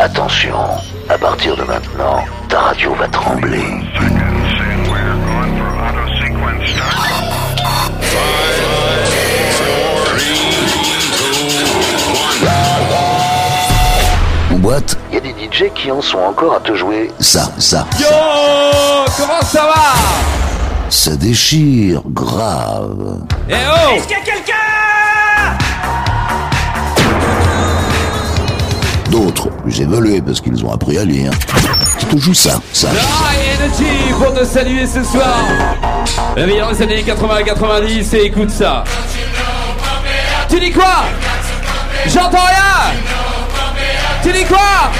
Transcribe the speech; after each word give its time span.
Attention, 0.00 0.56
à 1.08 1.16
partir 1.16 1.56
de 1.56 1.62
maintenant, 1.62 2.24
ta 2.48 2.60
radio 2.60 2.94
va 2.94 3.06
trembler. 3.08 3.62
En 14.50 14.54
boîte, 14.56 14.98
Il 15.10 15.14
y 15.14 15.18
a 15.18 15.20
des 15.20 15.30
DJ 15.30 15.70
qui 15.74 15.90
en 15.90 16.02
sont 16.02 16.18
encore 16.18 16.54
à 16.54 16.60
te 16.60 16.74
jouer. 16.74 17.10
ça, 17.20 17.52
ça, 17.58 17.86
Yo 18.00 18.06
Comment 19.16 19.42
ça 19.42 19.62
va? 19.62 20.90
Ça 20.90 21.16
déchire 21.16 22.02
grave. 22.06 23.20
Eh 23.48 23.54
oh 23.54 23.98
D'autres, 29.12 29.50
plus 29.50 29.78
évolués 29.78 30.22
parce 30.22 30.40
qu'ils 30.40 30.64
ont 30.64 30.72
appris 30.72 30.96
à 30.96 31.04
lire, 31.04 31.32
qui 31.98 32.06
te 32.06 32.16
jouent 32.16 32.32
ça, 32.32 32.58
ça. 32.72 32.88
Ah, 32.94 33.30
Energy 33.62 33.84
pour 34.18 34.32
te 34.32 34.42
saluer 34.42 34.86
ce 34.86 35.04
soir. 35.04 35.36
La 36.34 36.46
meilleure 36.46 36.72
des 36.72 36.80
années 36.80 37.04
80-90 37.06 38.16
et 38.16 38.24
écoute 38.24 38.48
ça. 38.48 38.84
Tu 40.48 40.58
dis 40.58 40.72
quoi? 40.72 41.04
J'entends 42.06 42.38
rien. 42.38 42.94
Tu 44.22 44.32
dis 44.32 44.44
quoi? 44.46 44.90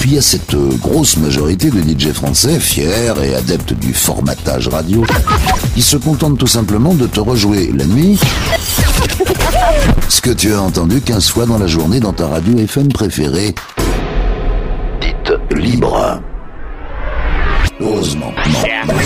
Puis 0.00 0.10
il 0.10 0.14
y 0.14 0.18
a 0.18 0.22
cette 0.22 0.54
euh, 0.54 0.70
grosse 0.80 1.16
majorité 1.18 1.70
de 1.70 1.80
DJ 1.80 2.12
français, 2.12 2.58
fiers 2.58 3.14
et 3.22 3.34
adeptes 3.34 3.74
du 3.74 3.94
formatage 3.94 4.68
radio, 4.68 5.04
qui 5.74 5.82
se 5.82 5.96
contentent 5.96 6.38
tout 6.38 6.46
simplement 6.46 6.94
de 6.94 7.06
te 7.06 7.20
rejouer 7.20 7.70
la 7.72 7.84
nuit 7.84 8.18
ce 10.08 10.20
que 10.20 10.30
tu 10.30 10.52
as 10.52 10.60
entendu 10.60 11.00
15 11.00 11.28
fois 11.28 11.46
dans 11.46 11.58
la 11.58 11.66
journée 11.66 12.00
dans 12.00 12.12
ta 12.12 12.26
radio 12.26 12.58
FM 12.58 12.88
préférée, 12.88 13.54
Dites 15.00 15.32
libre. 15.56 16.20
Heureusement, 17.80 18.32
non, 18.86 18.94
non. 18.94 19.00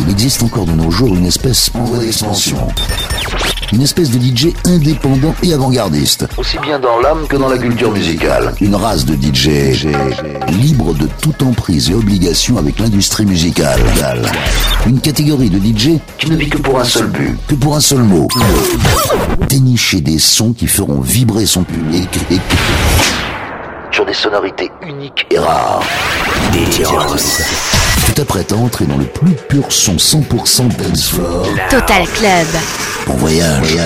Il 0.00 0.10
existe 0.10 0.42
encore 0.42 0.66
de 0.66 0.72
nos 0.72 0.90
jours 0.90 1.14
une 1.14 1.26
espèce 1.26 1.70
en 1.74 1.84
voie 1.84 1.98
d'expansion. 1.98 2.58
Une 3.74 3.82
espèce 3.82 4.08
de 4.10 4.20
DJ 4.20 4.52
indépendant 4.66 5.34
et 5.42 5.52
avant-gardiste. 5.52 6.28
aussi 6.38 6.58
bien 6.60 6.78
dans 6.78 7.00
l'âme 7.00 7.26
que 7.26 7.36
dans 7.36 7.48
la 7.48 7.58
culture 7.58 7.90
musicale. 7.90 8.54
Une 8.60 8.76
race 8.76 9.04
de 9.04 9.14
DJ 9.14 9.84
libre 10.48 10.94
de 10.94 11.08
toute 11.20 11.42
emprise 11.42 11.90
et 11.90 11.94
obligation 11.94 12.56
avec 12.56 12.78
l'industrie 12.78 13.26
musicale. 13.26 13.80
Une 14.86 15.00
catégorie 15.00 15.50
de 15.50 15.58
DJ 15.58 15.98
Qui 16.18 16.30
ne 16.30 16.36
vit 16.36 16.50
que 16.50 16.58
pour 16.58 16.78
un 16.78 16.84
seul 16.84 17.08
but. 17.08 17.36
que 17.48 17.56
pour 17.56 17.74
un 17.74 17.80
seul 17.80 18.04
mot. 18.04 18.28
Dénicher 19.48 20.00
des 20.00 20.20
sons 20.20 20.52
qui 20.52 20.68
feront 20.68 21.00
vibrer 21.00 21.44
son 21.44 21.64
public 21.64 22.08
et 22.30 22.38
Sur 23.94 24.04
des 24.04 24.12
sonorités 24.12 24.72
uniques 24.82 25.24
et 25.30 25.38
rares. 25.38 25.80
Tu 28.04 28.12
t'apprêtes 28.12 28.50
à 28.50 28.56
entrer 28.56 28.86
dans 28.86 28.96
le 28.96 29.04
plus 29.04 29.30
pur 29.48 29.70
son 29.70 29.94
100% 29.94 30.66
dance 30.76 31.10
floor. 31.10 31.46
Total 31.70 32.04
Club. 32.08 32.46
Bon 33.06 33.14
voyage. 33.14 33.76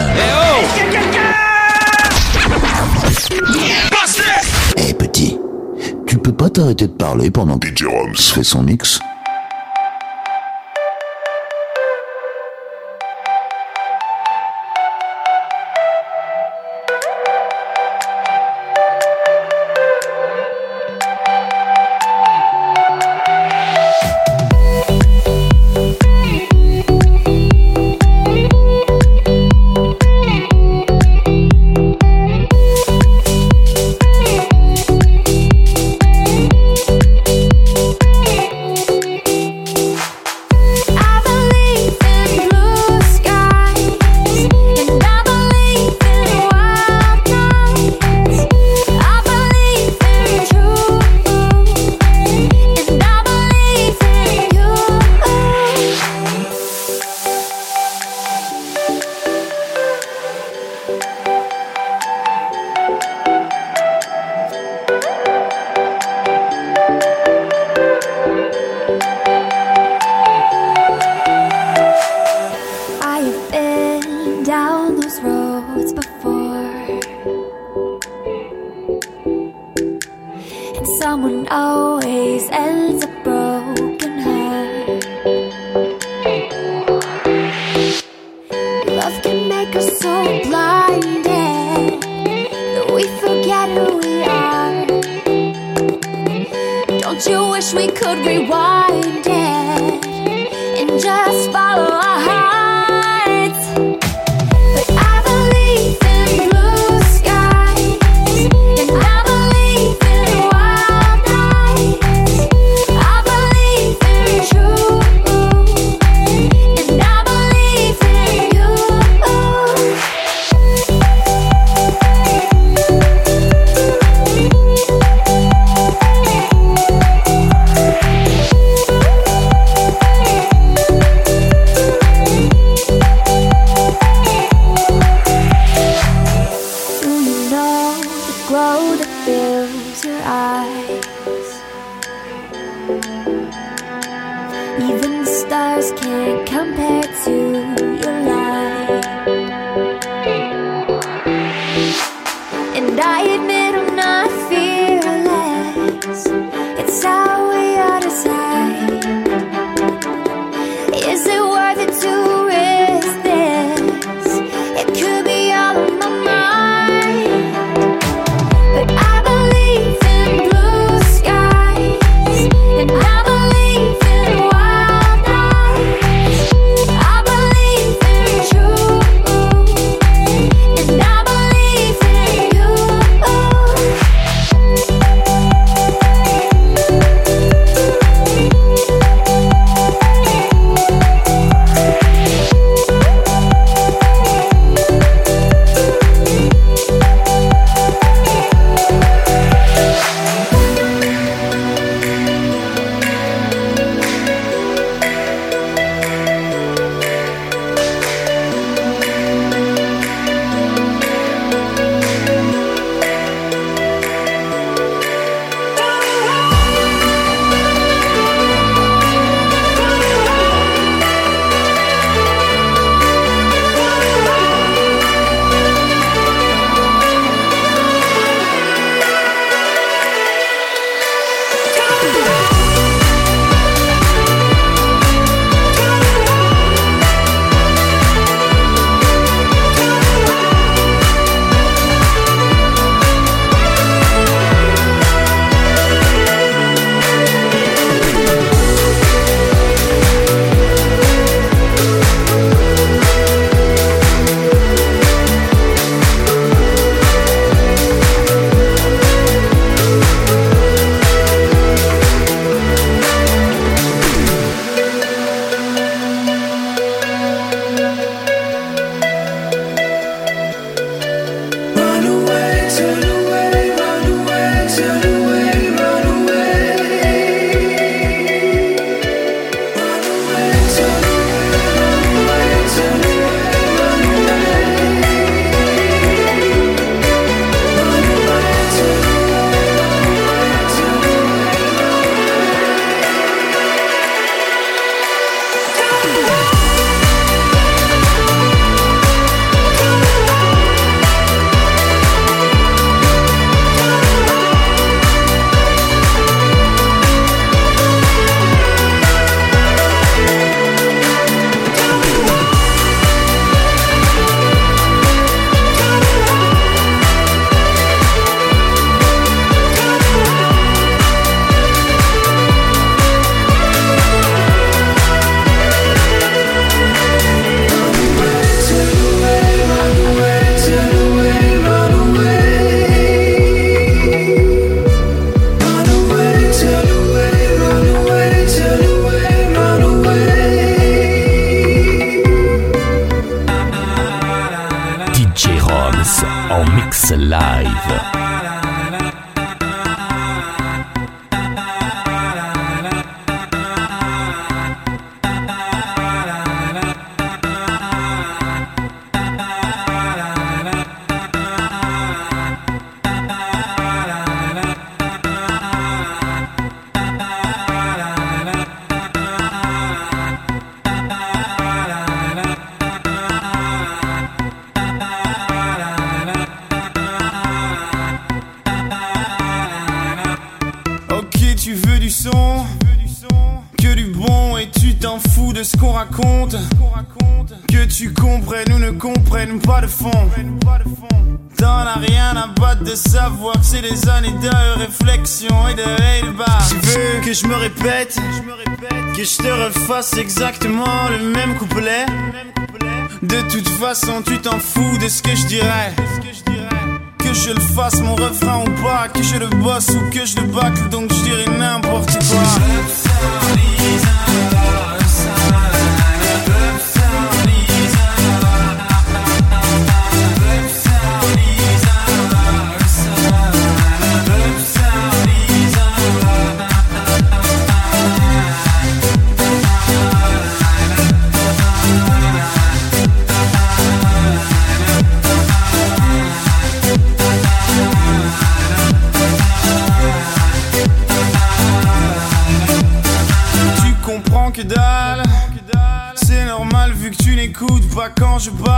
Eh 4.78 4.94
petit, 4.94 5.38
tu 6.06 6.16
peux 6.16 6.32
pas 6.32 6.48
t'arrêter 6.48 6.86
de 6.86 6.92
parler 6.92 7.30
pendant 7.30 7.58
que 7.58 7.68
DJ 7.68 7.84
fait 8.14 8.44
son 8.44 8.62
mix? 8.62 8.98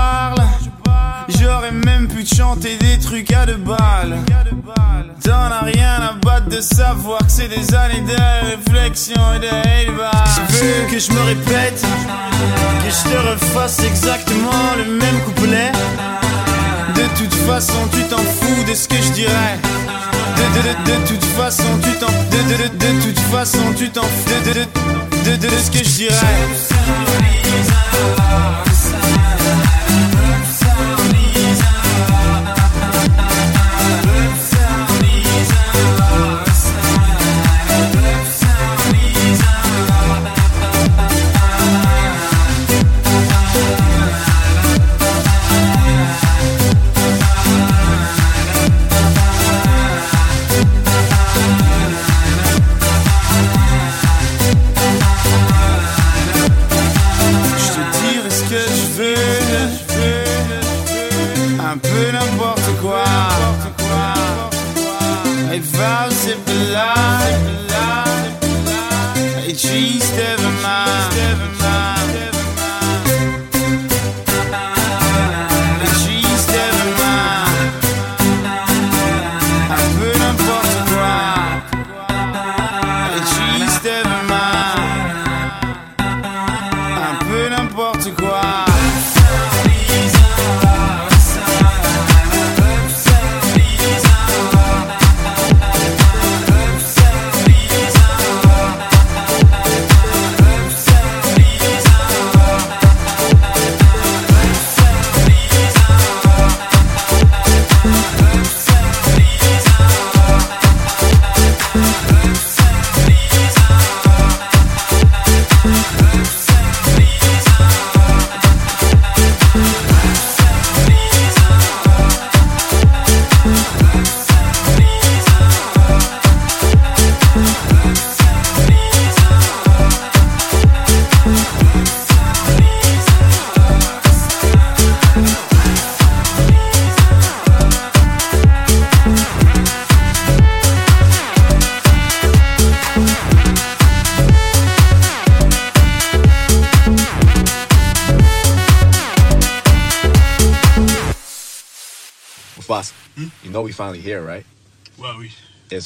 Parle. 0.00 0.42
J'aurais 1.28 1.73
même 1.73 2.09
pu 2.09 2.25
te 2.25 2.35
chanter 2.35 2.76
des 2.78 2.99
trucs 2.99 3.33
à 3.33 3.47
deux 3.47 3.57
balles. 3.57 4.16
T'en 5.23 5.50
as 5.59 5.64
rien 5.64 5.95
à 6.11 6.12
battre 6.25 6.49
de 6.49 6.61
savoir 6.61 7.21
que 7.21 7.30
c'est 7.30 7.49
des 7.49 7.75
années 7.75 8.04
de 8.12 8.16
réflexion 8.52 9.21
et 9.37 9.40
de 9.40 9.47
hate 9.47 10.30
Tu 10.35 10.57
veux 10.57 10.87
que 10.90 10.99
je 10.99 11.12
me 11.12 11.23
répète, 11.33 11.83
que 12.83 12.90
je 12.90 13.11
te 13.11 13.19
refasse 13.30 13.80
exactement 13.80 14.62
le 14.76 14.85
même 15.02 15.21
couplet? 15.25 15.73
De 16.95 17.07
toute 17.19 17.35
façon, 17.47 17.80
tu 17.92 18.02
t'en 18.09 18.16
fous 18.19 18.64
de 18.69 18.75
ce 18.75 18.88
que 18.88 18.97
je 18.97 19.12
dirais. 19.12 19.59
De, 20.37 20.45
de, 20.57 20.90
de, 20.90 21.07
toute 21.07 21.25
façon, 21.37 21.71
tu 21.83 21.92
t'en 21.99 22.07
de, 22.07 22.40
de, 22.50 22.57
de, 22.78 23.02
toute 23.04 23.21
façon, 23.30 23.75
tu 23.76 23.90
t'en 23.90 24.02
fous 24.02 24.30
de, 24.47 24.52
de, 24.52 25.37
de, 25.37 25.49
de, 25.49 25.57
ce 25.57 25.71
que 25.71 25.85
je 25.85 25.90
dirais. 25.90 26.16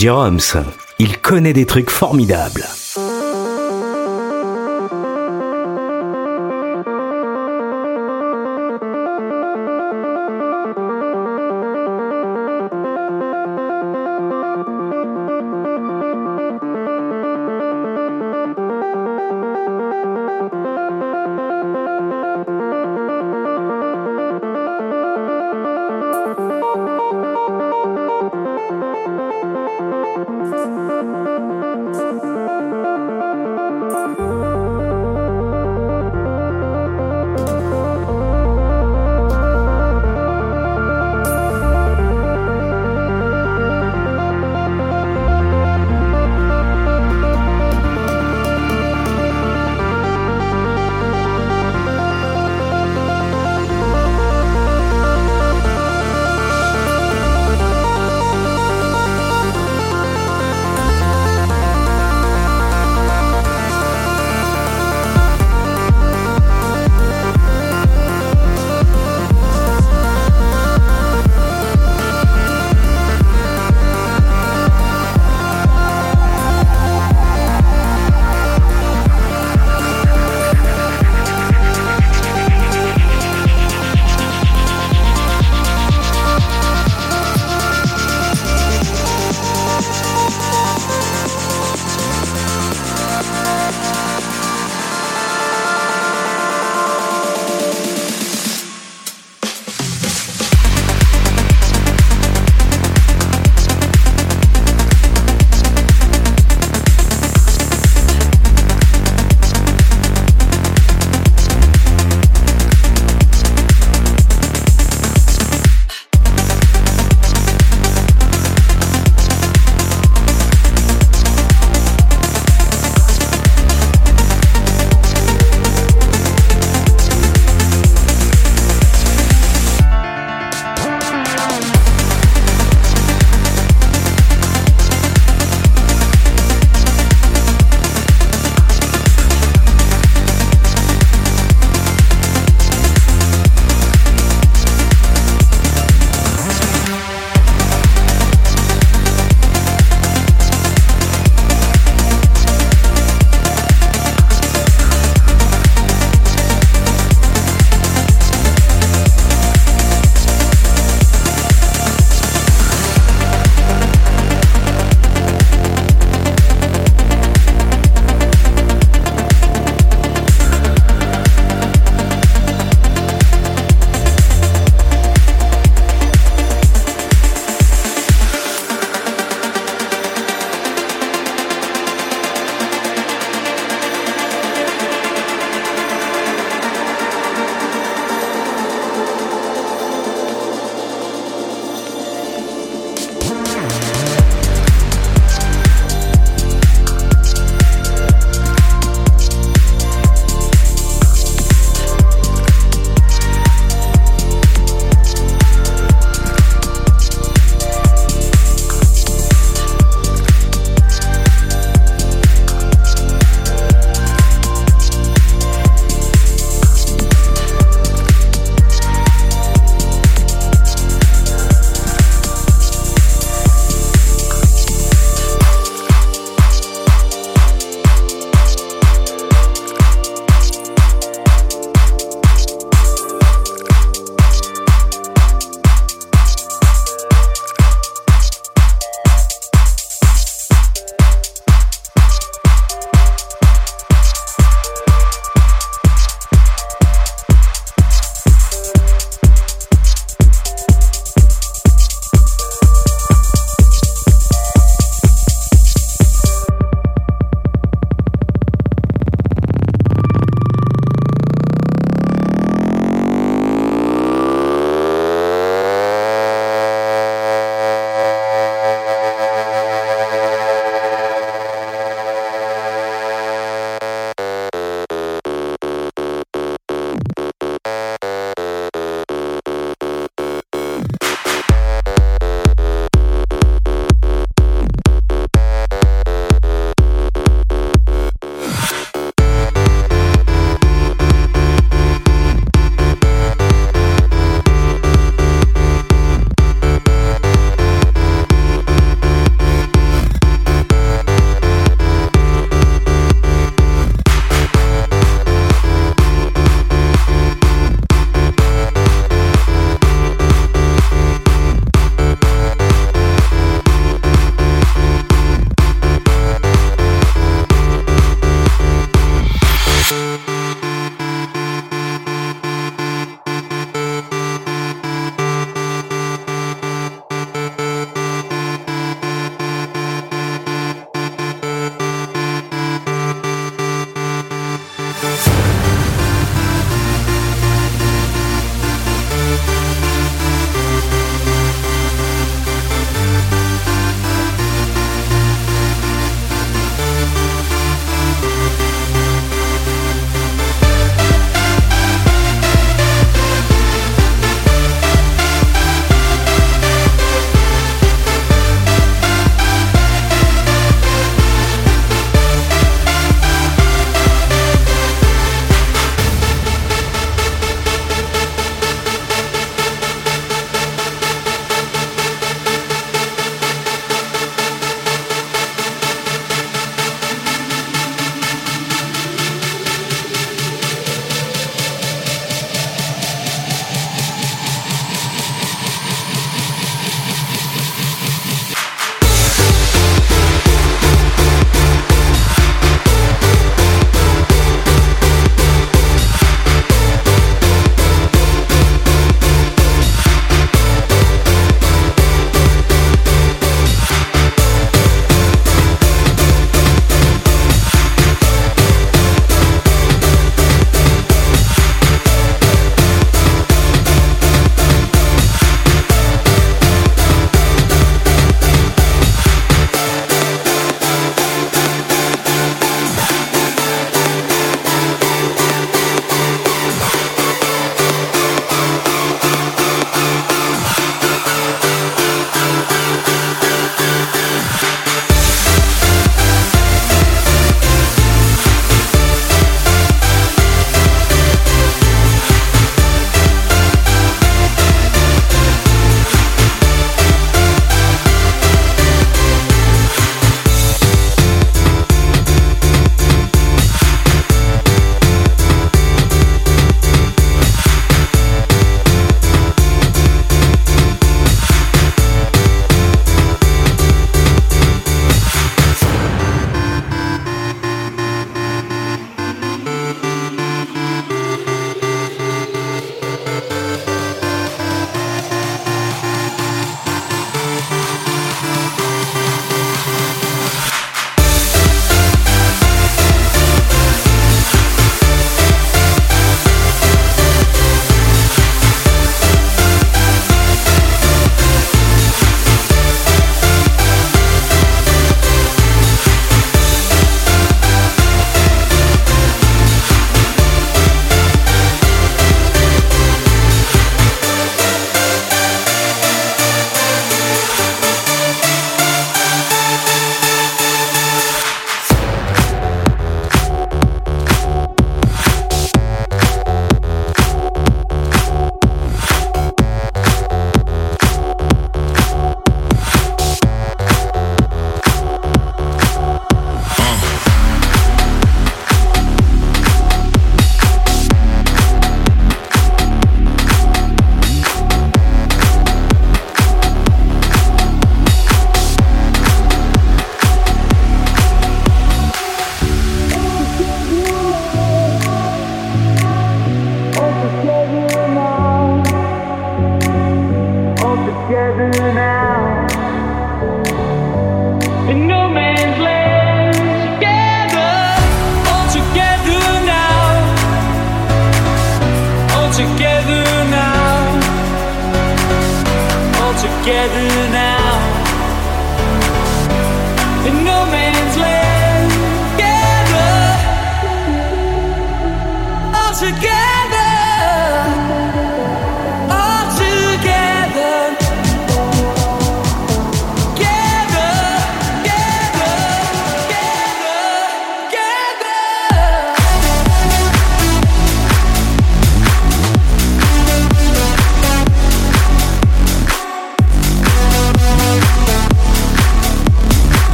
Jeroms, 0.00 0.64
il 0.98 1.18
connaît 1.18 1.52
des 1.52 1.66
trucs 1.66 1.90
formidables. 1.90 2.64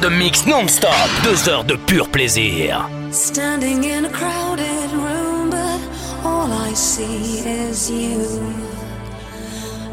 de 0.00 0.08
mix 0.08 0.46
non-stop, 0.46 1.08
deux 1.24 1.48
heures 1.48 1.64
de 1.64 1.76
pur 1.76 2.08
plaisir. 2.08 2.88
Standing 3.10 3.84
in 3.84 4.04
a 4.06 4.10
crowded 4.10 4.90
room, 4.92 5.50
but 5.50 5.80
all 6.24 6.50
I 6.50 6.72
see 6.74 7.40
is 7.40 7.90
you. 7.90 8.40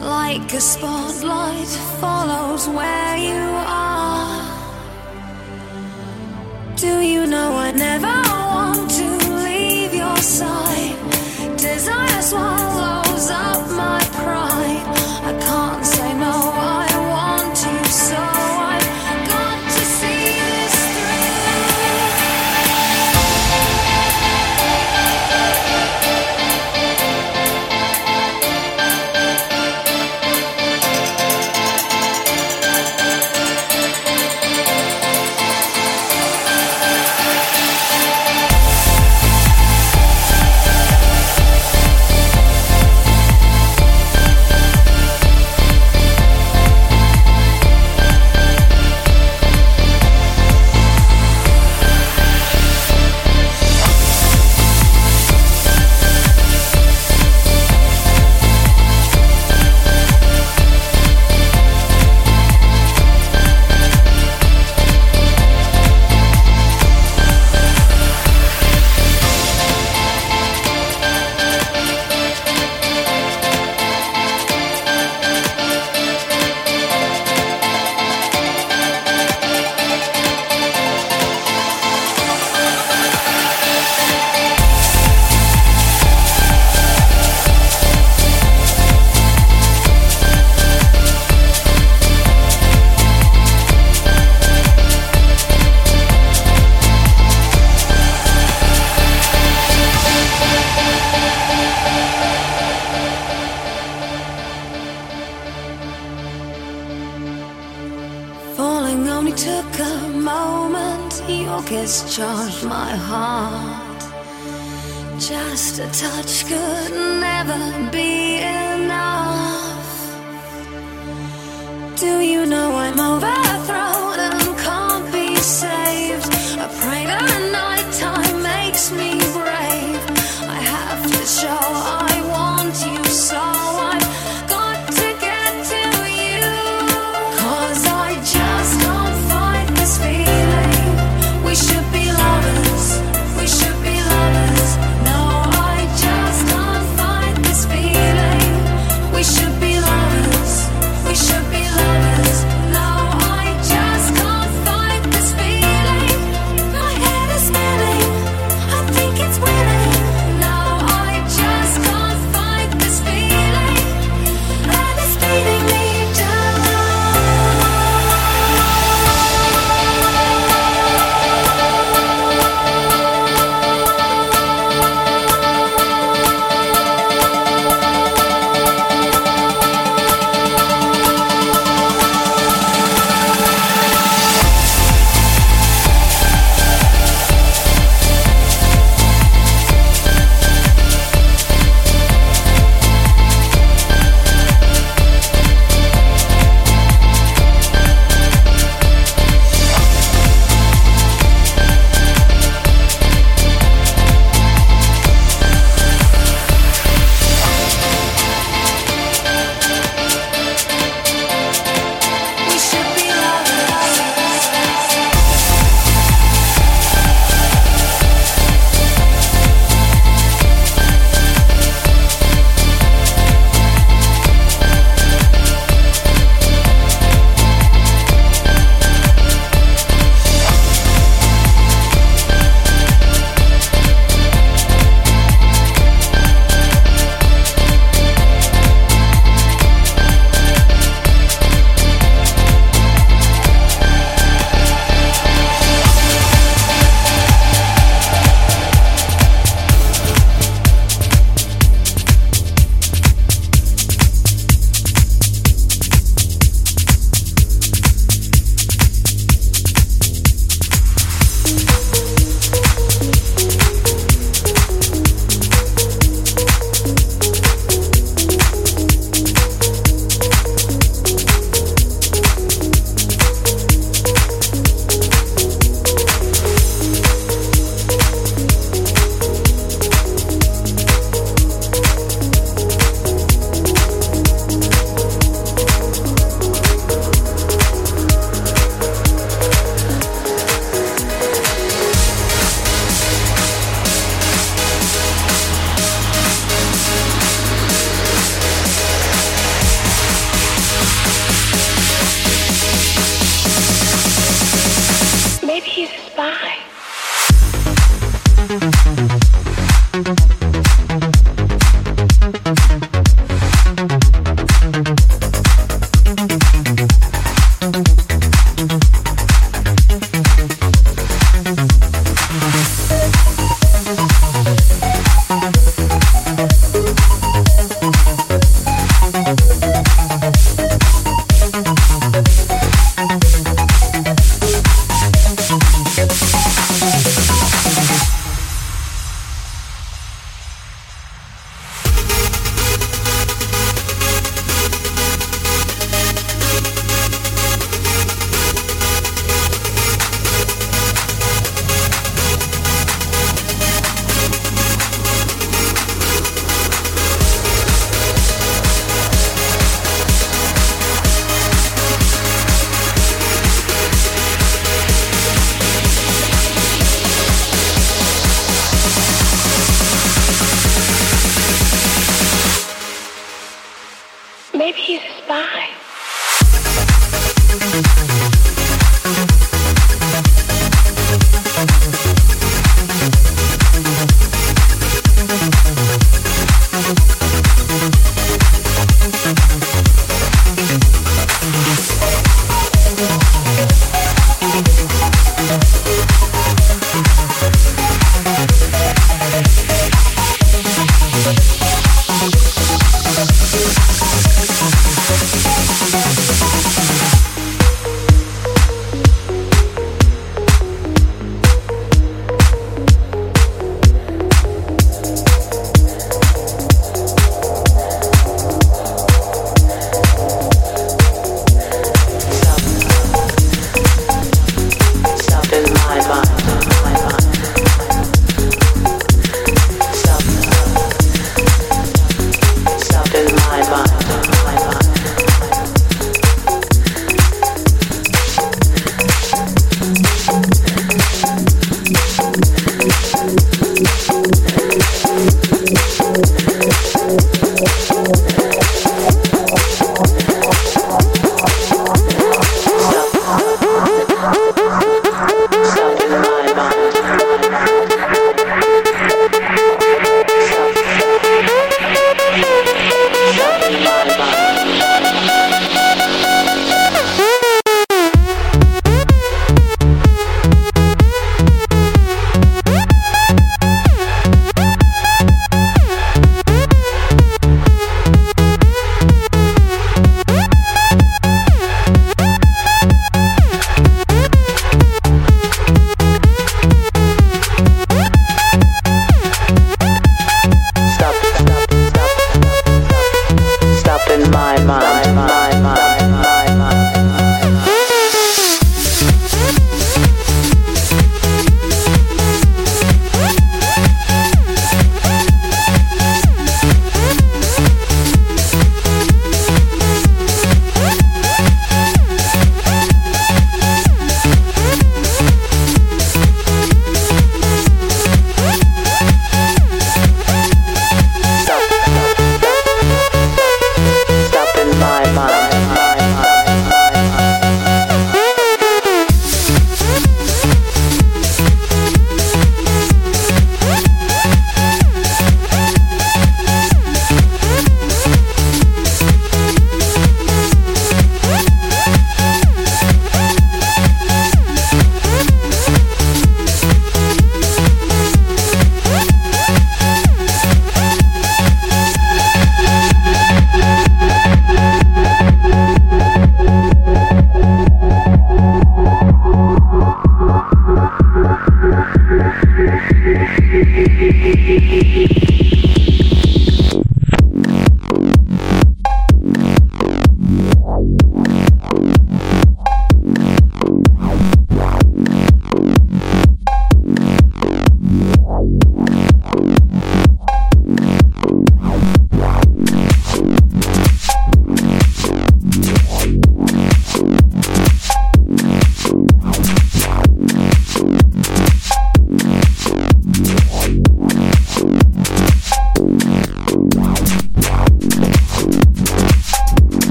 Like 0.00 0.52
a 0.54 0.60
spotlight 0.60 1.68
follows 2.00 2.68
where 2.68 3.16
you 3.16 3.44
are. 3.66 4.42
Do 6.76 7.00
you 7.00 7.26
know 7.26 7.56
I 7.56 7.70
never 7.72 8.16
want 8.54 8.90
to 8.90 9.06
leave 9.44 9.94
your 9.94 10.16
side? 10.16 10.81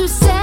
you 0.00 0.08
say 0.08 0.39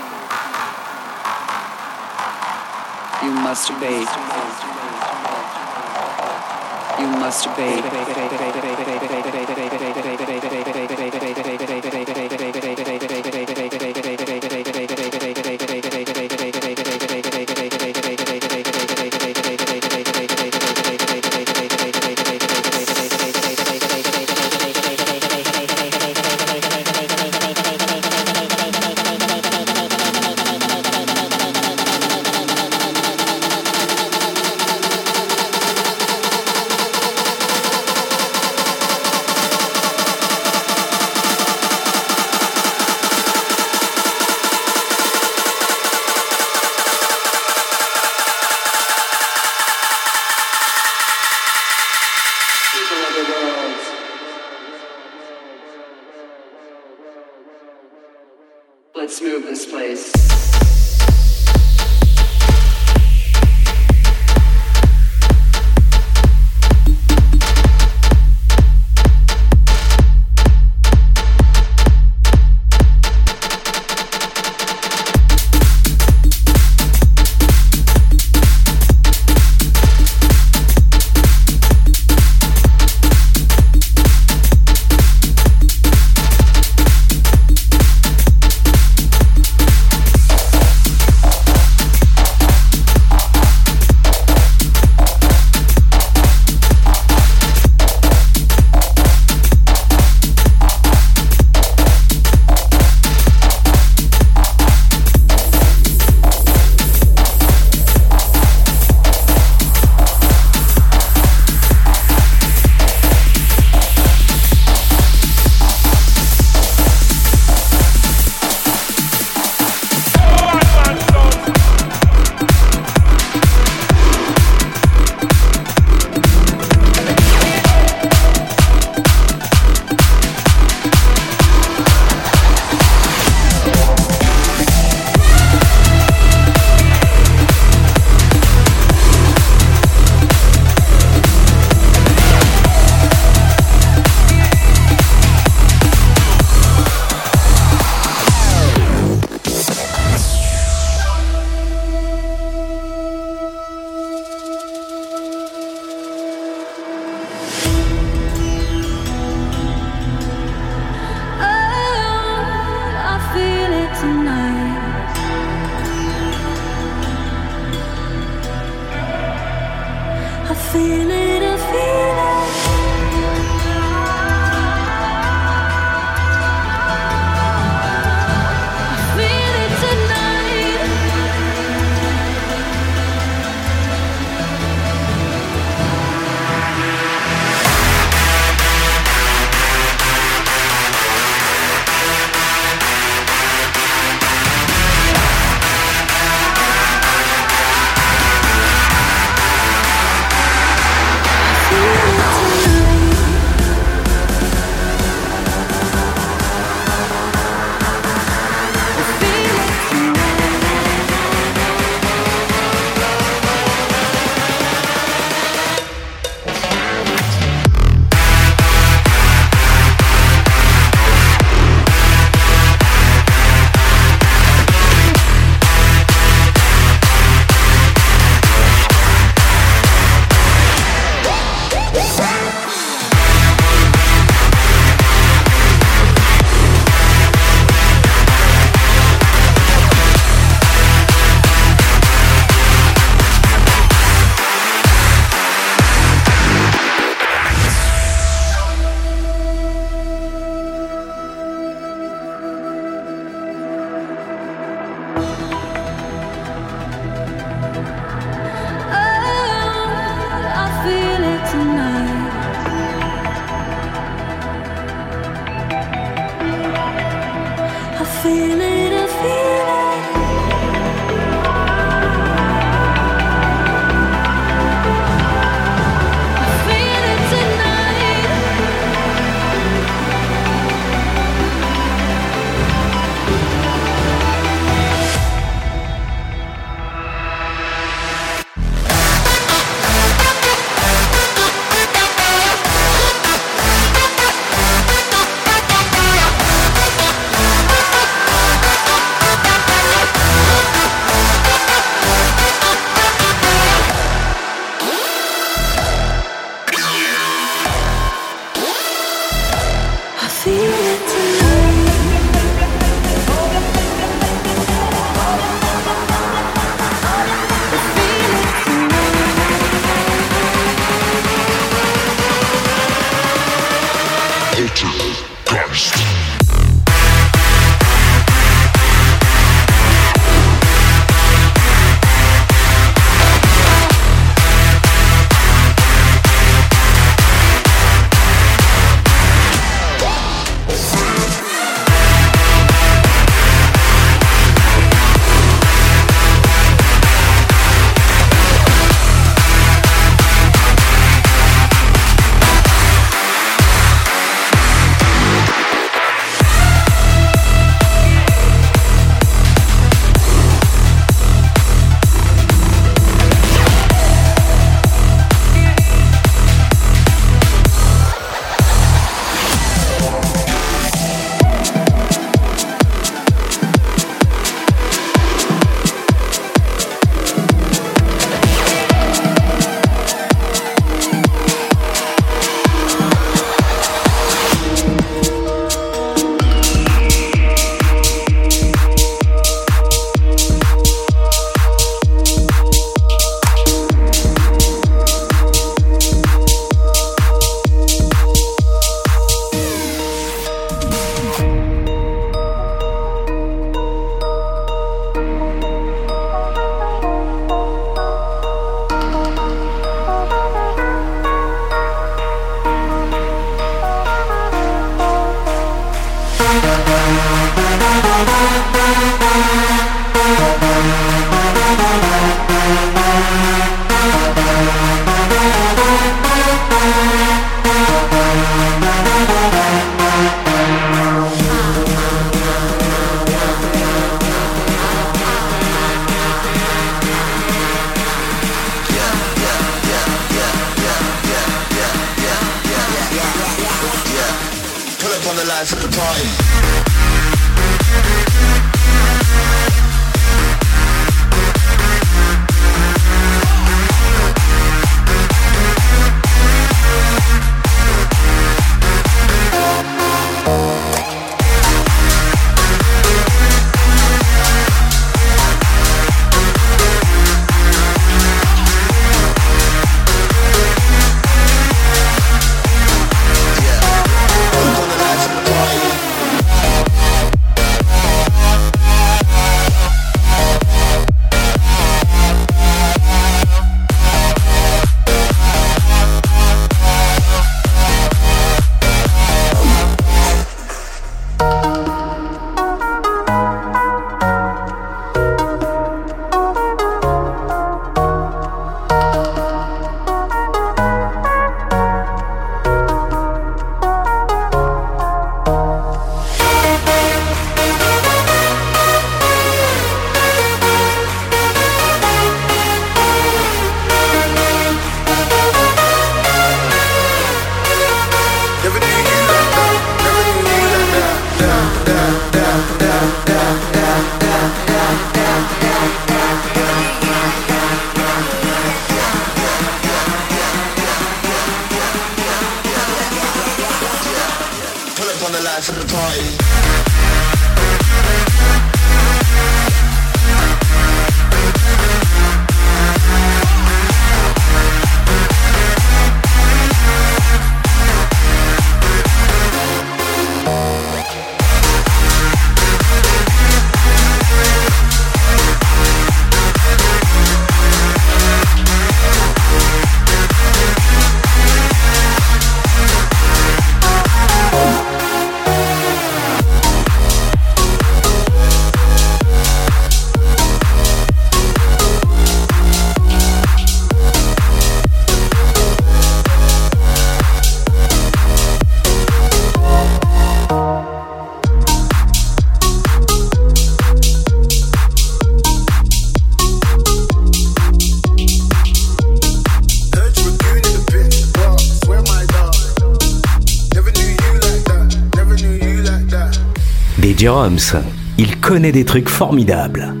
Jeroms, 597.21 597.83
il 598.17 598.39
connaît 598.39 598.71
des 598.71 598.83
trucs 598.83 599.07
formidables. 599.07 600.00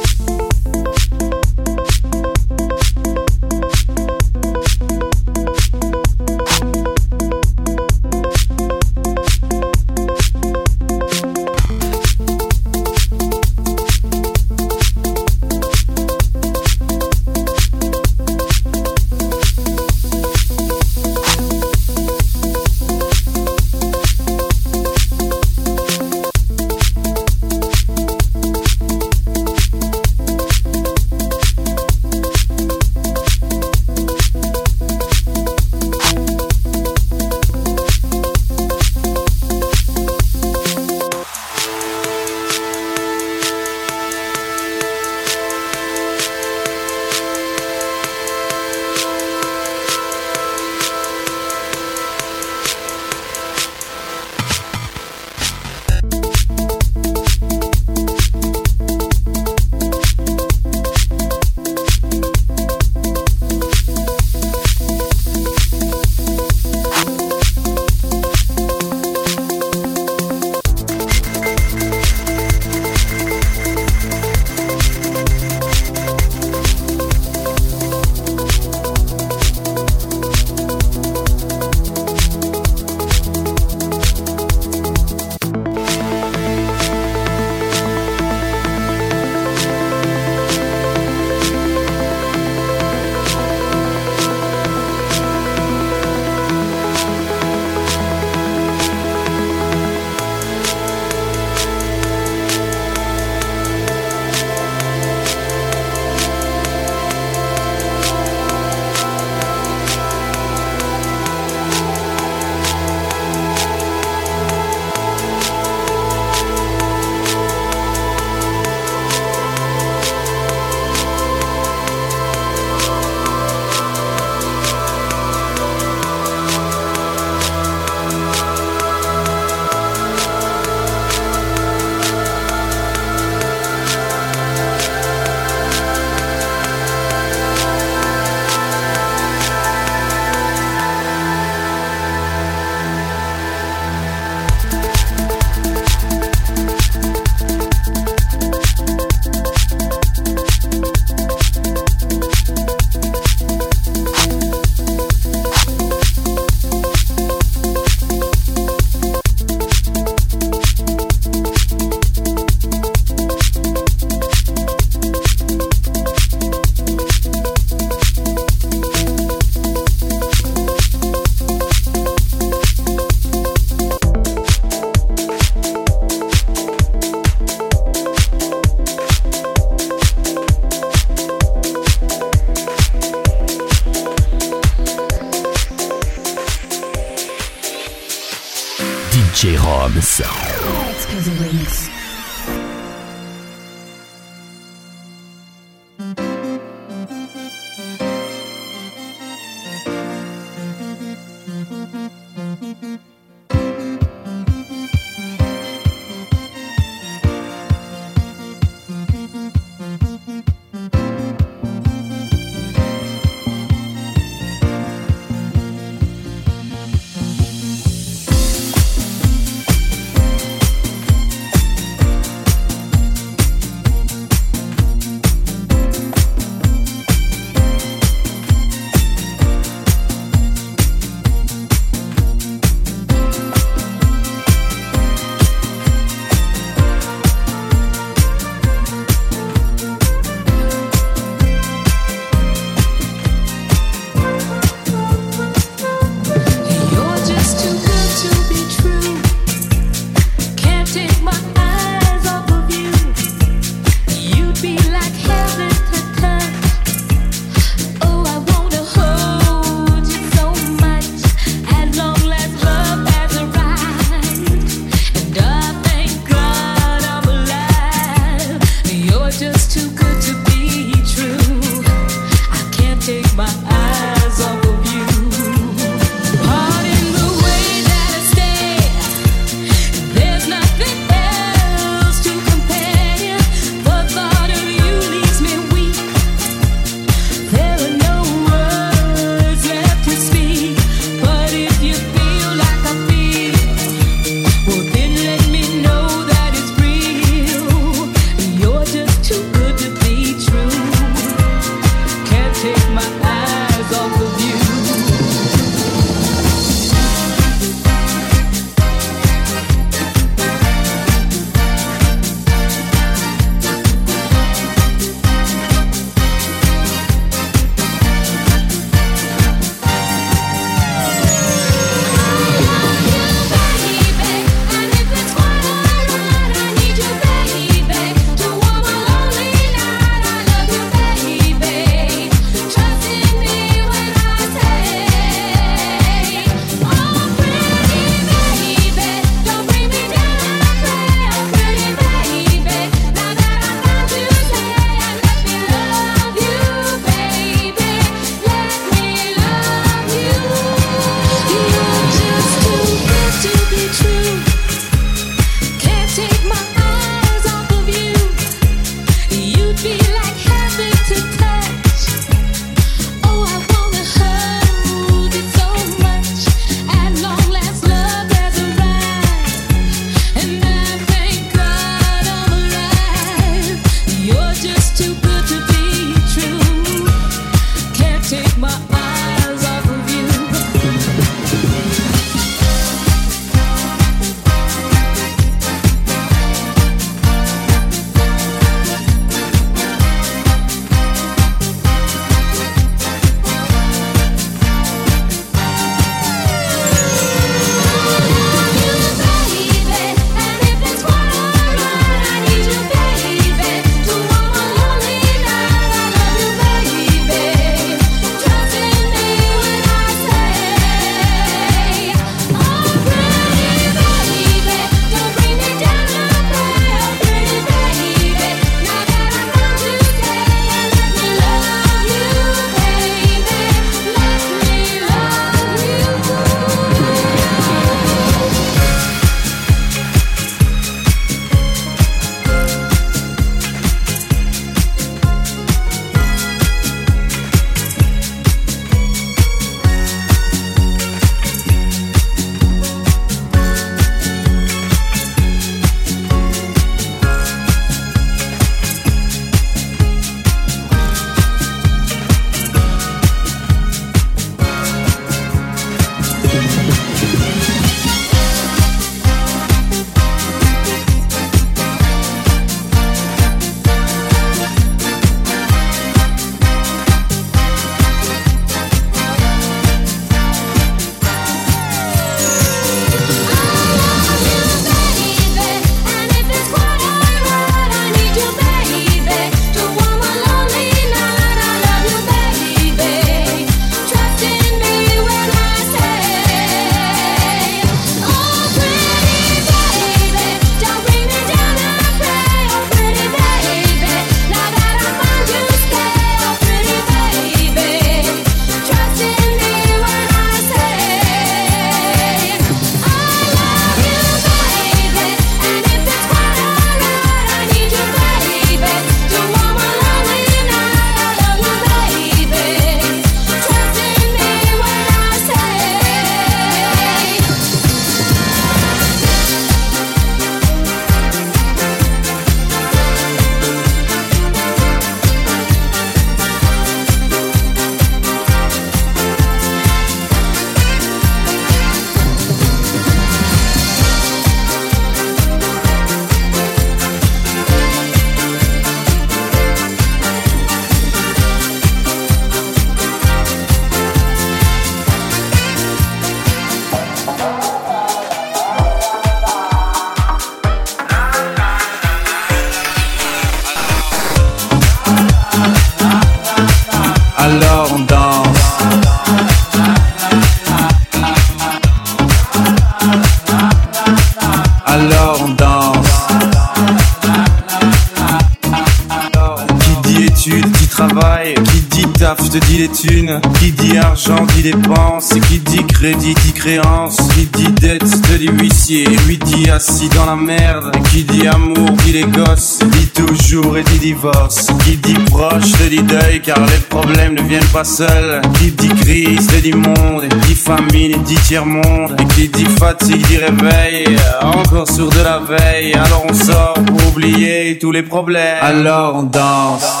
pas 587.71 587.83
seul. 587.83 588.41
Qui 588.55 588.71
dit 588.71 588.89
crise, 588.89 589.47
et 589.55 589.61
dit 589.61 589.73
monde, 589.73 590.25
dit 590.47 590.55
famine, 590.55 591.21
dit 591.23 591.35
tiers-monde. 591.35 592.15
Et 592.19 592.25
qui 592.33 592.49
dit 592.49 592.65
fatigue, 592.65 593.25
dit 593.27 593.37
réveil, 593.37 594.15
encore 594.41 594.89
sur 594.89 595.09
de 595.09 595.21
la 595.21 595.39
veille. 595.39 595.93
Alors 595.93 596.25
on 596.29 596.33
sort 596.33 596.73
pour 596.73 597.07
oublier 597.09 597.77
tous 597.79 597.91
les 597.91 598.03
problèmes. 598.03 598.57
Alors 598.61 599.15
on 599.15 599.23
danse. 599.23 600.00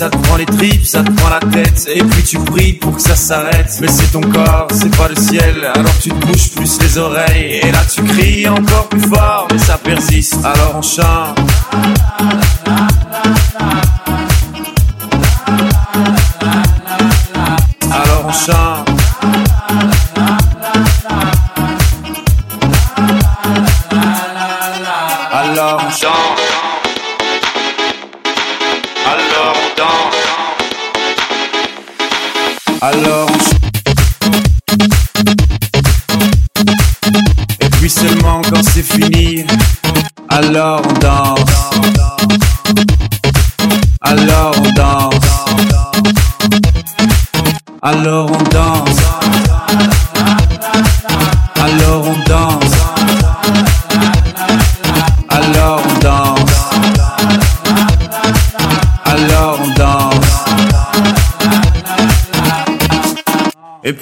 ça 0.00 0.08
te 0.08 0.16
prend 0.16 0.36
les 0.36 0.46
tripes, 0.46 0.86
ça 0.86 1.02
te 1.02 1.10
prend 1.10 1.28
la 1.28 1.40
tête, 1.40 1.86
et 1.94 2.02
puis 2.02 2.22
tu 2.22 2.38
pries 2.38 2.72
pour 2.72 2.96
que 2.96 3.02
ça 3.02 3.14
s'arrête. 3.14 3.70
Mais 3.82 3.88
c'est 3.88 4.10
ton 4.10 4.22
corps, 4.22 4.66
c'est 4.72 4.96
pas 4.96 5.08
le 5.08 5.14
ciel, 5.14 5.70
alors 5.74 5.98
tu 6.02 6.08
te 6.08 6.26
bouches 6.26 6.52
plus 6.52 6.80
les 6.80 6.96
oreilles, 6.96 7.60
et 7.62 7.70
là 7.70 7.80
tu 7.94 8.02
cries 8.04 8.48
encore 8.48 8.88
plus 8.88 9.02
fort, 9.02 9.46
mais 9.52 9.58
ça 9.58 9.76
persiste, 9.76 10.38
alors 10.42 10.76
on 10.76 10.80
chante. 10.80 11.38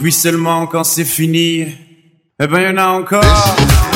puis 0.09 0.15
seulement 0.15 0.67
quand 0.67 0.85
c'est 0.85 1.05
fini, 1.05 1.67
eh 2.41 2.47
ben 2.47 2.61
y 2.63 2.69
en 2.69 2.79
a 2.79 2.87
encore. 2.87 3.88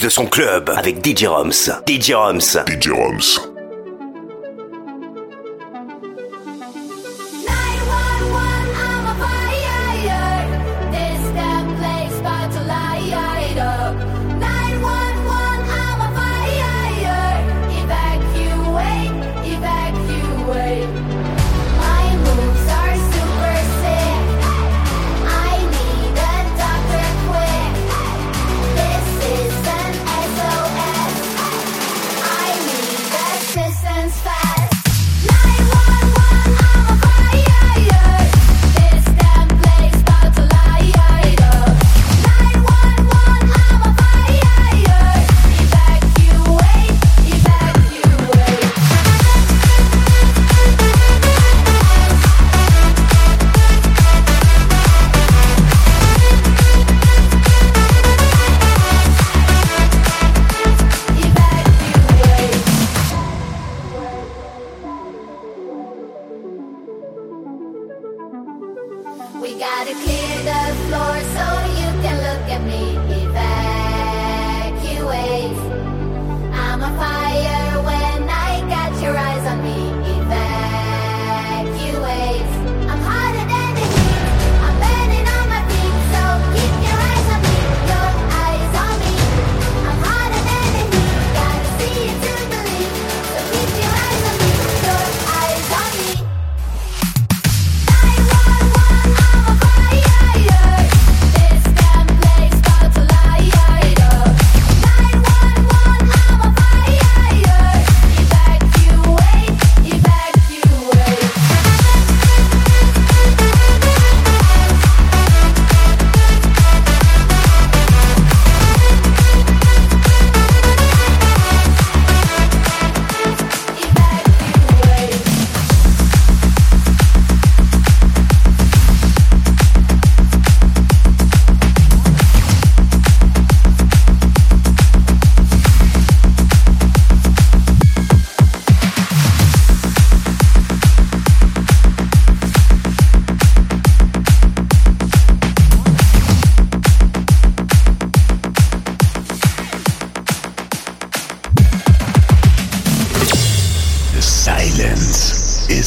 De 0.00 0.08
son 0.08 0.26
club 0.26 0.70
avec 0.74 1.04
DJ 1.04 1.26
Roms. 1.26 1.52
DJ 1.86 2.12
Roms. 2.12 2.40
DJ 2.40 2.88
Roms. 2.88 3.49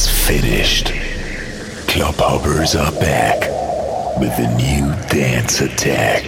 Is 0.04 0.26
finished. 0.26 0.86
Club 1.88 2.14
hoppers 2.18 2.74
are 2.74 2.92
back 2.92 3.40
with 4.18 4.36
a 4.38 4.48
new 4.56 4.86
dance 5.08 5.60
attack. 5.60 6.22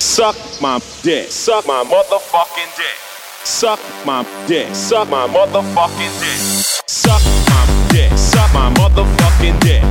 Suck 0.00 0.36
my 0.60 0.80
dick. 1.02 1.28
Suck 1.28 1.66
my 1.66 1.84
motherfucking 1.84 2.70
dick. 2.76 2.96
Suck 3.44 3.80
my 4.04 4.24
dick. 4.46 4.74
Suck 4.74 5.08
my 5.08 5.26
motherfucking 5.28 6.12
dick. 6.20 6.40
Suck 6.86 7.22
my 7.48 7.88
dick. 7.90 8.10
Suck 8.18 8.52
my 8.52 8.68
motherfucking 8.74 9.58
dick. 9.60 9.82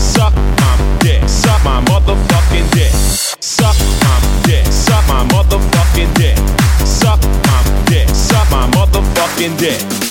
Suck 0.00 0.34
my 0.34 0.98
dick. 1.00 1.22
Suck 1.28 1.64
my 1.64 1.80
motherfucking 1.84 2.70
dick. 2.72 2.92
Suck 3.40 3.76
my 4.02 4.16
dick. 4.44 4.66
Suck 4.66 5.04
my 5.08 5.24
motherfucking 5.32 6.12
dick. 6.14 6.36
Suck 6.84 7.20
my 7.46 7.84
dick. 7.86 8.08
Suck 8.08 8.50
my 8.50 8.66
motherfucking 8.76 9.58
dick 9.58 10.09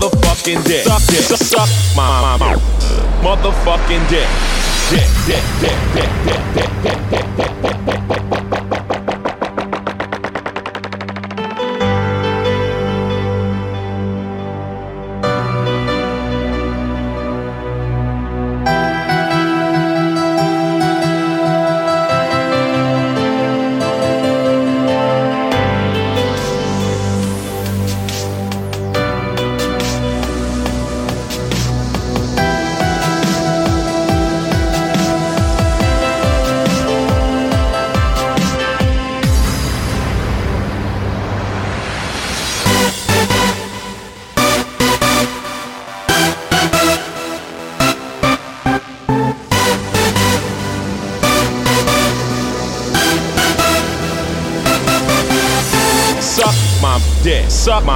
motherfucking 0.00 0.64
dick. 0.64 0.84
Suck 0.84 1.06
dick. 1.06 1.20
Suck, 1.20 1.38
suck 1.38 1.96
my, 1.96 2.36
my, 2.38 2.38
my 2.38 2.54
motherfucking 3.22 4.08
dick. 4.08 4.26
Dick, 4.90 5.08
dick, 5.26 5.44
dick, 5.60 5.76
dick, 5.94 6.10
dick, 6.24 6.42
dick, 6.54 6.70
dick, 6.82 6.98
dick, 7.10 7.36
dick, 7.36 7.66
dick, 7.66 8.50
dick. 8.50 8.59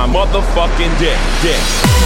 My 0.06 0.12
motherfucking 0.12 0.98
dick. 0.98 1.18
Dick. 1.43 2.03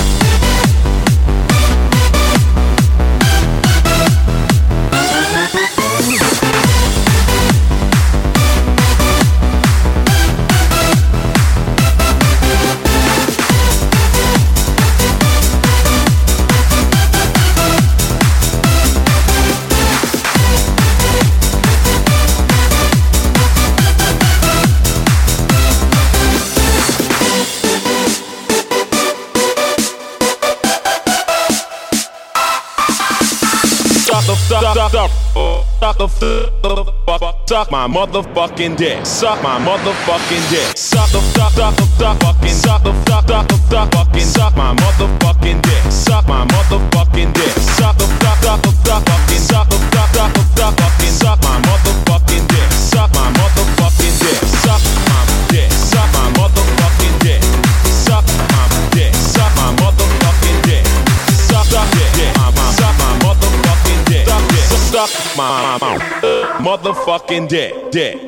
Suck 37.48 37.70
my 37.70 37.88
motherfucking 37.88 38.76
dick. 38.76 39.06
Suck 39.06 39.42
my 39.42 39.58
motherfucking 39.58 40.50
dick. 40.50 40.76
Suck 40.76 41.08
the 41.12 41.20
suck, 41.32 41.52
suck 41.52 41.74
the 41.76 41.86
suck, 41.96 42.20
fucking 42.20 42.48
suck 42.52 42.82
the 42.82 42.92
suck, 43.06 43.26
suck 43.26 43.48
the 43.48 43.56
suck, 43.70 43.90
fucking 43.94 44.20
suck 44.20 44.54
my 44.54 44.74
motherfucking 44.74 45.62
dick. 45.62 45.82
Suck 45.90 46.28
my 46.28 46.44
motherfucking 46.44 47.32
dick. 47.32 47.52
Suck 47.78 47.96
the 47.96 48.04
suck, 48.20 48.36
suck 48.44 48.60
the 48.60 48.70
suck, 48.84 49.02
fucking 49.08 49.40
suck 49.48 49.66
the 49.70 49.78
suck, 49.78 50.08
suck 50.12 50.32
the 50.34 50.42
suck, 50.56 50.76
fucking 50.76 51.14
suck 51.20 51.42
my 51.42 51.56
motherfucking 51.64 52.44
dick. 52.48 52.70
Suck 52.70 53.14
my 53.14 53.32
motherfucking 53.32 54.14
dick. 54.20 54.40
Suck 54.60 54.97
my. 65.38 65.78
Motherfucking 66.58 67.48
dead, 67.48 67.92
dead. 67.92 68.18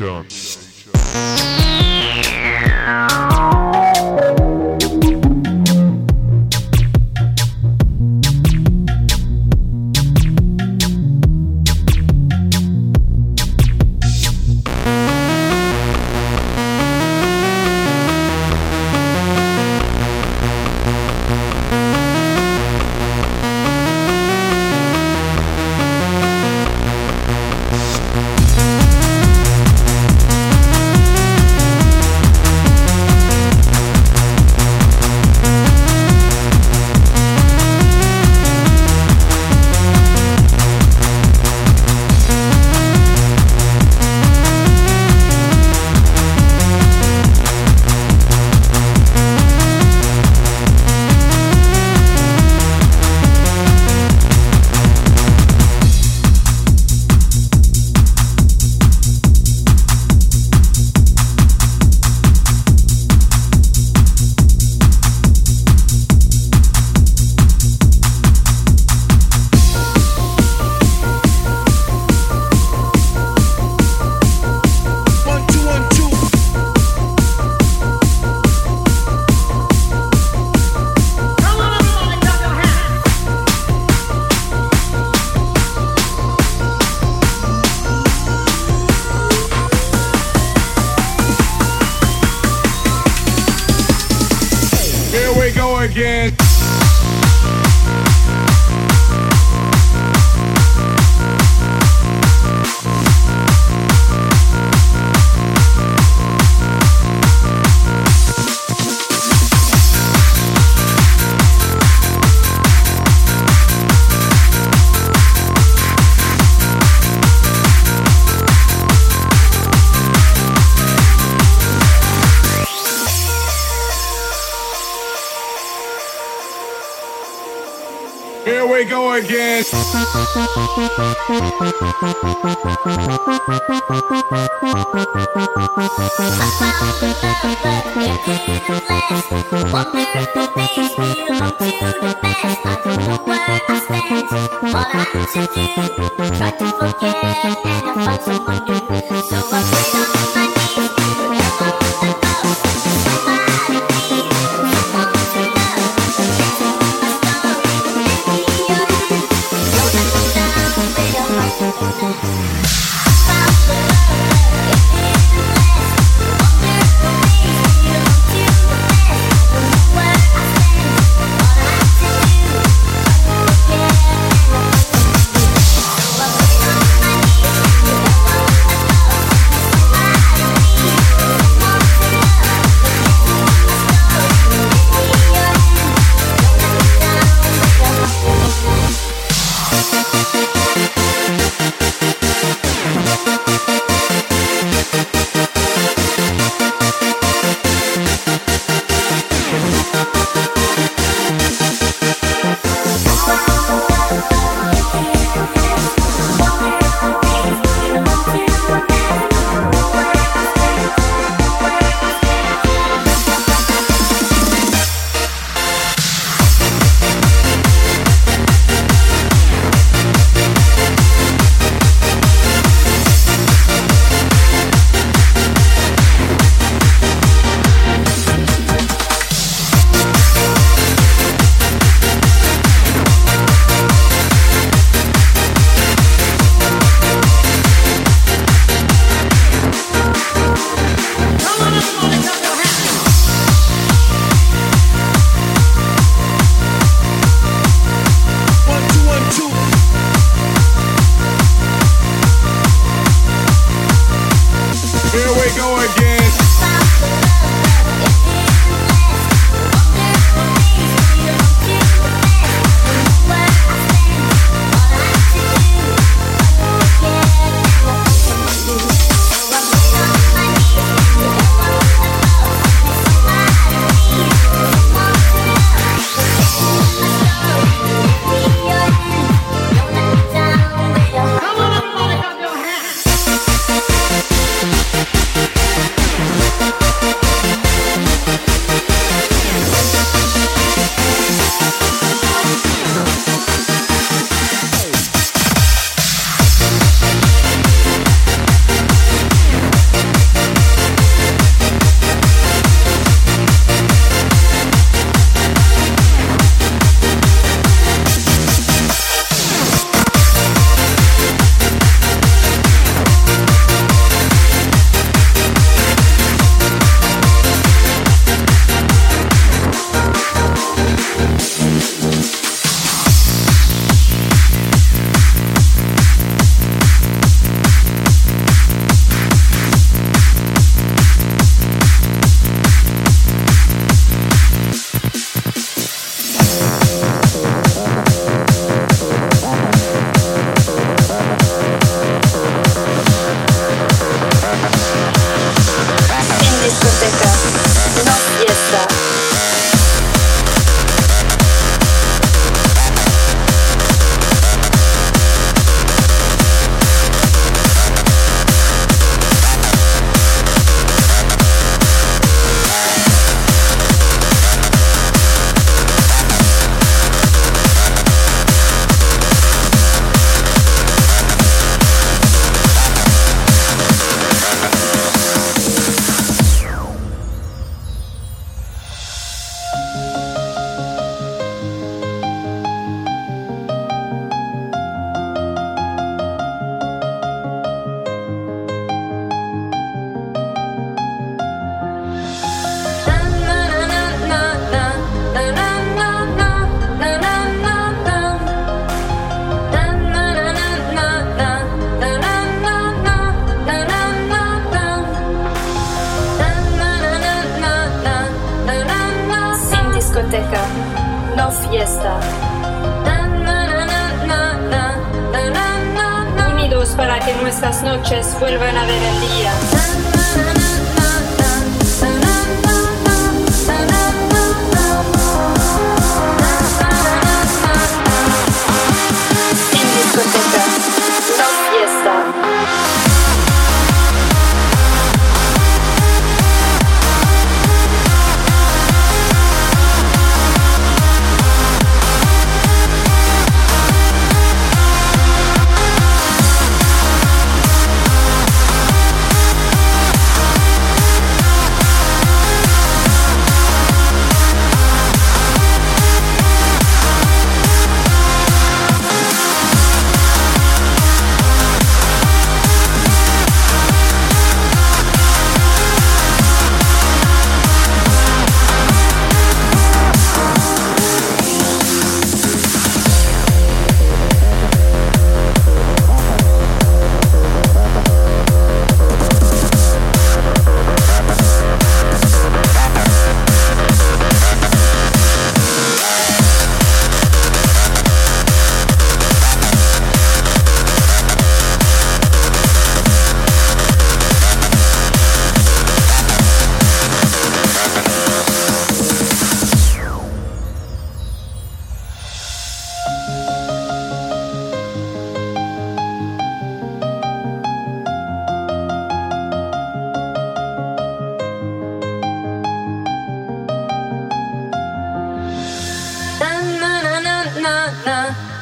Nation. 0.00 0.37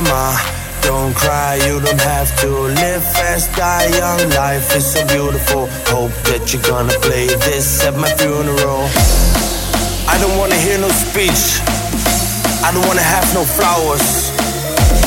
mama. 0.02 0.38
Don't 0.82 1.14
cry, 1.16 1.56
you 1.66 1.82
don't 1.82 2.02
have 2.02 2.30
to 2.42 2.50
live 2.50 3.04
fast, 3.04 3.52
die 3.56 3.90
young. 3.98 4.30
Life 4.30 4.76
is 4.76 4.86
so 4.94 5.02
beautiful. 5.08 5.68
Hope 5.90 6.14
that 6.30 6.54
you're 6.54 6.62
gonna 6.62 6.98
play 7.02 7.28
this 7.48 7.84
at 7.84 7.96
my 7.98 8.10
funeral. 8.22 8.86
I 10.08 10.16
don't 10.22 10.38
wanna 10.38 10.60
hear 10.66 10.78
no 10.78 10.90
speech. 10.90 11.60
I 12.64 12.70
don't 12.74 12.86
wanna 12.88 13.08
have 13.16 13.28
no 13.34 13.44
flowers. 13.58 14.08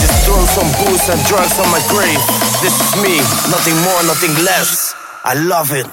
Just 0.03 0.17
throw 0.27 0.43
some 0.59 0.71
booze 0.83 1.07
and 1.09 1.21
drugs 1.31 1.57
on 1.63 1.71
my 1.71 1.83
grave. 1.89 2.23
This 2.61 2.75
is 2.75 2.93
me, 3.05 3.17
nothing 3.55 3.79
more, 3.87 4.01
nothing 4.13 4.35
less. 4.45 4.95
I 5.25 5.35
love 5.35 5.71
it. 5.73 5.87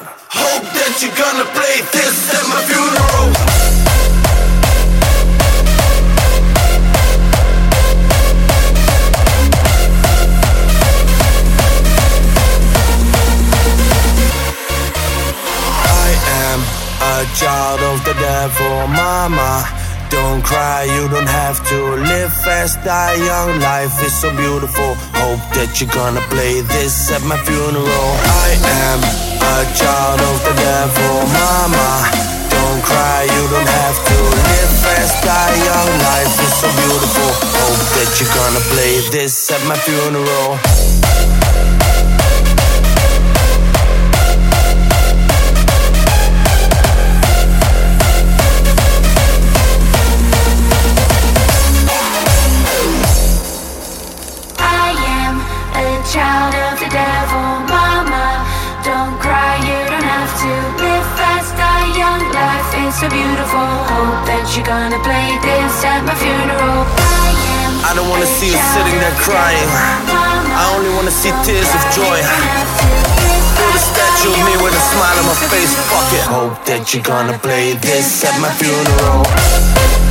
Hope 0.43 0.67
that 0.77 0.93
you're 1.01 1.17
gonna 1.23 1.47
play 1.57 1.75
this 1.93 2.17
at 2.33 2.45
my 2.49 2.61
funeral. 2.65 3.56
A 17.17 17.25
child 17.33 17.81
of 17.81 17.97
the 18.05 18.13
devil, 18.13 18.85
mama. 18.93 19.65
Don't 20.09 20.43
cry, 20.43 20.83
you 20.85 21.09
don't 21.09 21.29
have 21.41 21.57
to 21.69 21.77
live 22.13 22.31
fast, 22.45 22.77
die 22.85 23.17
young. 23.17 23.59
Life 23.59 23.97
is 24.05 24.13
so 24.13 24.29
beautiful. 24.37 24.93
Hope 25.17 25.41
that 25.57 25.81
you're 25.81 25.89
gonna 25.89 26.21
play 26.29 26.61
this 26.61 27.09
at 27.09 27.23
my 27.25 27.37
funeral. 27.41 28.09
I 28.45 28.49
am 28.85 28.99
a 29.41 29.57
child 29.73 30.19
of 30.29 30.37
the 30.45 30.53
devil, 30.61 31.15
mama. 31.33 31.89
Don't 32.53 32.81
cry, 32.85 33.25
you 33.25 33.43
don't 33.49 33.71
have 33.81 33.97
to 34.09 34.17
live 34.53 34.73
fast, 34.85 35.17
die 35.25 35.57
young. 35.69 35.91
Life 36.13 36.37
is 36.45 36.53
so 36.61 36.69
beautiful. 36.85 37.29
Hope 37.65 37.83
that 37.97 38.09
you're 38.21 38.33
gonna 38.37 38.63
play 38.73 38.93
this 39.09 39.49
at 39.49 39.63
my 39.65 39.77
funeral. 39.77 41.46
Gonna 65.03 65.83
at 65.83 66.01
my 66.05 66.15
funeral. 66.15 66.85
I. 66.97 67.37
I 67.85 67.91
don't 67.95 68.09
wanna 68.09 68.25
see 68.25 68.51
you 68.51 68.61
sitting 68.73 68.97
there 68.99 69.17
crying. 69.21 69.69
I 70.57 70.73
only 70.75 70.89
wanna 70.95 71.11
see 71.11 71.31
tears 71.45 71.69
of 71.77 71.83
joy. 71.93 72.19
Build 73.57 73.75
a 73.75 73.83
statue 73.83 74.33
of 74.33 74.41
me 74.45 74.55
with 74.63 74.73
a 74.73 74.83
smile 74.93 75.17
on 75.21 75.25
my 75.29 75.37
face. 75.53 75.73
Fuck 75.91 76.09
it. 76.13 76.25
Hope 76.25 76.57
that 76.65 76.93
you're 76.93 77.03
gonna 77.03 77.37
play 77.39 77.73
this 77.73 78.23
at 78.25 78.35
my 78.41 78.49
funeral. 78.57 80.06